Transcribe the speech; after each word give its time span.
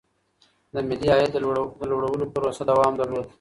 د 0.73 0.75
ملي 0.87 1.07
عايد 1.13 1.29
د 1.33 1.37
لوړولو 1.91 2.31
پروسه 2.33 2.63
دوام 2.71 2.93
درلود. 2.97 3.27